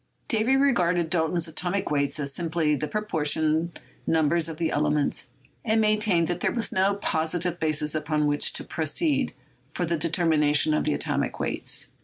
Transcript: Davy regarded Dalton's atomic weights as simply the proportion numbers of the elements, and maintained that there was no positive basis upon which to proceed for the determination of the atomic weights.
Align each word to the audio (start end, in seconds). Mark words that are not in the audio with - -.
Davy 0.27 0.55
regarded 0.57 1.11
Dalton's 1.11 1.47
atomic 1.47 1.91
weights 1.91 2.19
as 2.19 2.33
simply 2.33 2.73
the 2.73 2.87
proportion 2.87 3.71
numbers 4.07 4.49
of 4.49 4.57
the 4.57 4.71
elements, 4.71 5.29
and 5.63 5.79
maintained 5.79 6.25
that 6.25 6.39
there 6.39 6.51
was 6.51 6.71
no 6.71 6.95
positive 6.95 7.59
basis 7.59 7.93
upon 7.93 8.25
which 8.25 8.51
to 8.53 8.63
proceed 8.63 9.33
for 9.75 9.85
the 9.85 9.97
determination 9.99 10.73
of 10.73 10.85
the 10.85 10.95
atomic 10.95 11.39
weights. 11.39 11.89